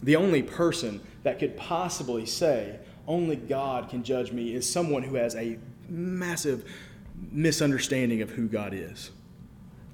[0.03, 5.15] The only person that could possibly say, Only God can judge me, is someone who
[5.15, 5.59] has a
[5.89, 6.71] massive
[7.31, 9.11] misunderstanding of who God is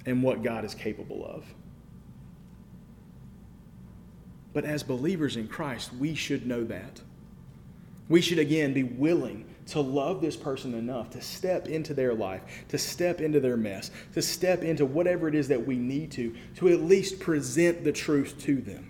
[0.05, 1.45] and what God is capable of.
[4.53, 7.01] But as believers in Christ, we should know that.
[8.07, 12.41] We should again be willing to love this person enough to step into their life,
[12.69, 16.35] to step into their mess, to step into whatever it is that we need to,
[16.55, 18.89] to at least present the truth to them.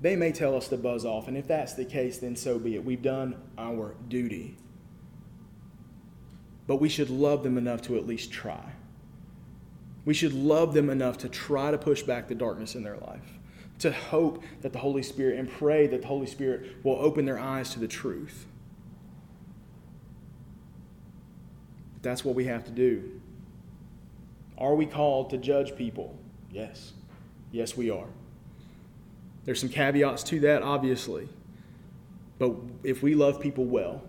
[0.00, 2.76] They may tell us to buzz off, and if that's the case, then so be
[2.76, 2.84] it.
[2.84, 4.56] We've done our duty.
[6.68, 8.72] But we should love them enough to at least try.
[10.04, 13.38] We should love them enough to try to push back the darkness in their life
[13.82, 17.38] to hope that the Holy Spirit and pray that the Holy Spirit will open their
[17.38, 18.46] eyes to the truth.
[22.00, 23.20] That's what we have to do.
[24.56, 26.16] Are we called to judge people?
[26.50, 26.92] Yes.
[27.50, 28.06] Yes, we are.
[29.44, 31.28] There's some caveats to that, obviously.
[32.38, 32.54] But
[32.84, 34.02] if we love people well,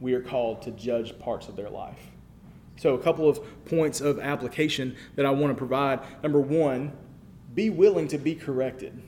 [0.00, 1.98] we are called to judge parts of their life.
[2.76, 6.00] So, a couple of points of application that I want to provide.
[6.22, 6.92] Number one,
[7.54, 9.00] be willing to be corrected.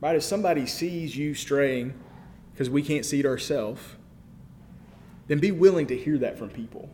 [0.00, 0.16] Right?
[0.16, 1.94] If somebody sees you straying
[2.52, 3.80] because we can't see it ourselves,
[5.26, 6.88] then be willing to hear that from people.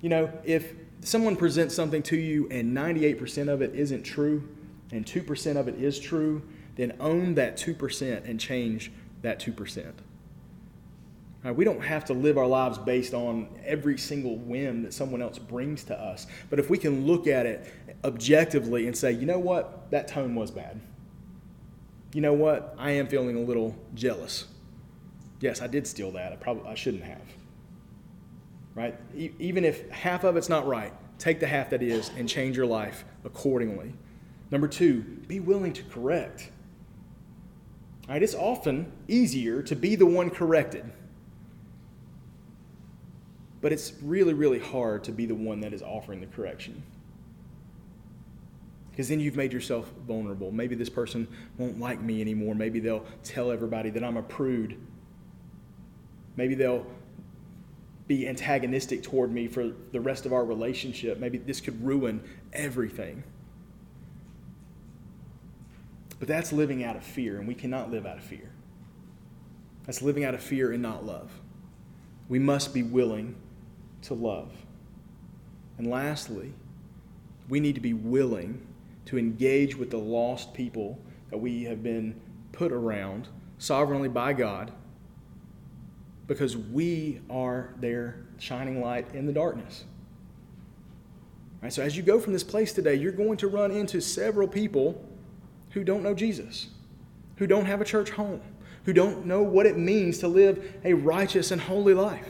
[0.00, 4.48] You know, if someone presents something to you and 98% of it isn't true
[4.90, 6.42] and 2% of it is true,
[6.76, 9.92] then own that 2% and change that 2%.
[11.44, 15.20] Right, we don't have to live our lives based on every single whim that someone
[15.20, 16.26] else brings to us.
[16.48, 17.70] But if we can look at it
[18.02, 20.80] objectively and say, you know what, that tone was bad.
[22.14, 24.46] You know what, I am feeling a little jealous.
[25.40, 26.32] Yes, I did steal that.
[26.32, 27.20] I probably I shouldn't have.
[28.74, 28.98] Right?
[29.14, 32.56] E- even if half of it's not right, take the half that is and change
[32.56, 33.92] your life accordingly.
[34.50, 36.50] Number two, be willing to correct.
[38.08, 40.90] Right, it's often easier to be the one corrected
[43.64, 46.82] but it's really, really hard to be the one that is offering the correction.
[48.94, 50.52] Because then you've made yourself vulnerable.
[50.52, 51.26] Maybe this person
[51.58, 52.54] won't like me anymore.
[52.54, 54.78] Maybe they'll tell everybody that I'm a prude.
[56.36, 56.86] Maybe they'll
[58.06, 61.18] be antagonistic toward me for the rest of our relationship.
[61.18, 62.22] Maybe this could ruin
[62.52, 63.24] everything.
[66.20, 68.52] But that's living out of fear, and we cannot live out of fear.
[69.86, 71.32] That's living out of fear and not love.
[72.28, 73.34] We must be willing
[74.02, 74.52] to love.
[75.78, 76.52] And lastly,
[77.48, 78.64] we need to be willing
[79.06, 80.98] to engage with the lost people
[81.30, 82.20] that we have been
[82.52, 83.28] put around
[83.58, 84.72] sovereignly by God
[86.26, 89.84] because we are their shining light in the darkness.
[91.62, 94.46] Right, so as you go from this place today, you're going to run into several
[94.46, 95.02] people
[95.70, 96.68] who don't know Jesus,
[97.36, 98.40] who don't have a church home,
[98.84, 102.28] who don't know what it means to live a righteous and holy life.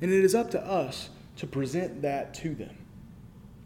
[0.00, 2.76] And it is up to us to present that to them,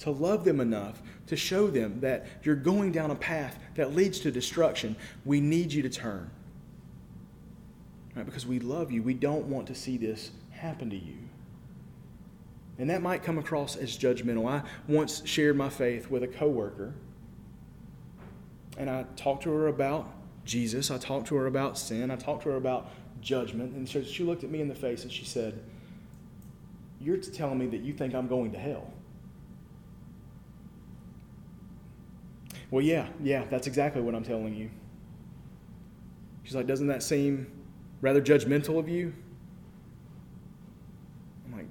[0.01, 4.18] to love them enough to show them that you're going down a path that leads
[4.20, 4.96] to destruction.
[5.24, 6.30] We need you to turn.
[8.16, 8.26] Right?
[8.26, 9.03] Because we love you.
[9.03, 11.16] We don't want to see this happen to you.
[12.78, 14.48] And that might come across as judgmental.
[14.48, 16.94] I once shared my faith with a coworker,
[18.78, 20.09] and I talked to her about
[20.44, 20.90] Jesus.
[20.90, 22.11] I talked to her about sin.
[22.11, 22.88] I talked to her about
[23.20, 23.74] judgment.
[23.74, 25.61] And so she looked at me in the face and she said,
[27.01, 28.92] you're telling me that you think I'm going to hell.
[32.70, 34.70] Well, yeah, yeah, that's exactly what I'm telling you.
[36.44, 37.46] She's like, Doesn't that seem
[38.00, 39.12] rather judgmental of you?
[41.46, 41.66] I'm like,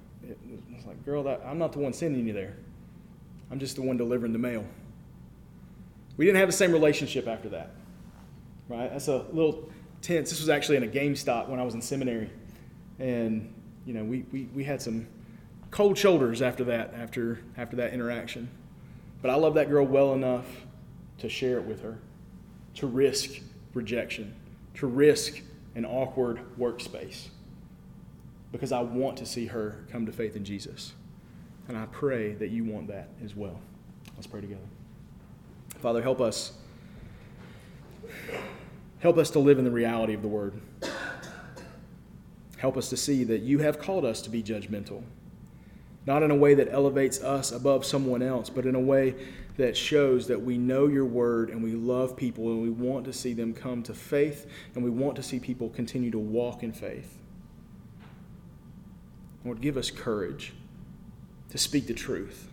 [0.72, 2.56] it's like, girl, that, I'm not the one sending you there.
[3.50, 4.64] I'm just the one delivering the mail.
[6.16, 7.70] We didn't have the same relationship after that,
[8.68, 8.90] right?
[8.90, 9.70] That's a little
[10.02, 10.30] tense.
[10.30, 12.30] This was actually in a GameStop when I was in seminary,
[12.98, 13.52] and
[13.86, 15.06] you know, we we, we had some
[15.70, 18.50] cold shoulders after that, after, after that interaction.
[19.22, 20.46] But I love that girl well enough
[21.20, 21.98] to share it with her,
[22.74, 23.40] to risk
[23.74, 24.34] rejection,
[24.74, 25.40] to risk
[25.74, 27.28] an awkward workspace,
[28.52, 30.92] because I want to see her come to faith in Jesus.
[31.68, 33.60] And I pray that you want that as well.
[34.16, 34.60] Let's pray together.
[35.78, 36.52] Father, help us.
[38.98, 40.60] Help us to live in the reality of the word.
[42.56, 45.02] Help us to see that you have called us to be judgmental
[46.06, 49.14] not in a way that elevates us above someone else, but in a way
[49.60, 53.12] that shows that we know your word and we love people and we want to
[53.12, 56.72] see them come to faith and we want to see people continue to walk in
[56.72, 57.18] faith.
[59.44, 60.54] Lord, give us courage
[61.50, 62.48] to speak the truth.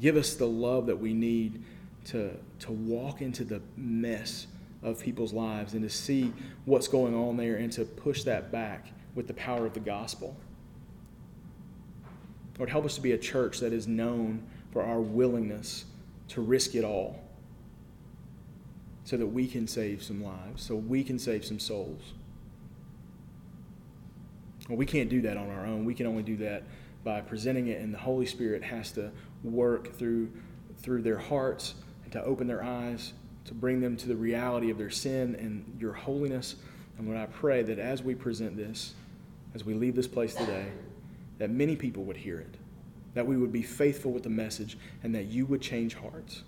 [0.00, 1.62] Give us the love that we need
[2.06, 2.30] to,
[2.60, 4.46] to walk into the mess
[4.82, 6.32] of people's lives and to see
[6.64, 10.34] what's going on there and to push that back with the power of the gospel.
[12.58, 14.44] Lord, help us to be a church that is known
[14.78, 15.86] for our willingness
[16.28, 17.18] to risk it all
[19.02, 22.12] so that we can save some lives, so we can save some souls.
[24.68, 25.84] Well, we can't do that on our own.
[25.84, 26.62] We can only do that
[27.02, 29.10] by presenting it, and the Holy Spirit has to
[29.42, 30.30] work through,
[30.76, 31.74] through their hearts
[32.04, 33.14] and to open their eyes,
[33.46, 36.54] to bring them to the reality of their sin and your holiness.
[36.98, 38.94] And Lord, I pray that as we present this,
[39.56, 40.68] as we leave this place today,
[41.38, 42.54] that many people would hear it,
[43.14, 46.42] that we would be faithful with the message, and that you would change hearts,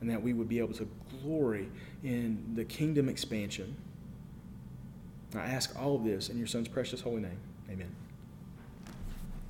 [0.00, 0.88] and that we would be able to
[1.22, 1.68] glory
[2.04, 3.76] in the kingdom expansion.
[5.34, 7.38] I ask all of this in your Son's precious holy name.
[7.70, 7.94] Amen.